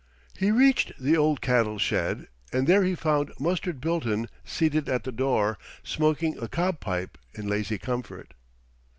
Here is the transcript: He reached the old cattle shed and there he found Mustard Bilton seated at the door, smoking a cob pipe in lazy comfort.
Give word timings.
He 0.35 0.49
reached 0.49 0.93
the 0.97 1.15
old 1.15 1.41
cattle 1.41 1.77
shed 1.77 2.27
and 2.51 2.65
there 2.65 2.83
he 2.83 2.95
found 2.95 3.31
Mustard 3.37 3.79
Bilton 3.79 4.29
seated 4.43 4.89
at 4.89 5.03
the 5.03 5.11
door, 5.11 5.59
smoking 5.83 6.39
a 6.39 6.47
cob 6.47 6.79
pipe 6.79 7.19
in 7.35 7.47
lazy 7.47 7.77
comfort. 7.77 8.33